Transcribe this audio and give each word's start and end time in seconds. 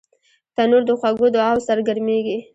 تنور 0.55 0.83
د 0.87 0.91
خوږو 0.99 1.27
دعاوو 1.35 1.65
سره 1.67 1.81
ګرمېږي 1.87 2.37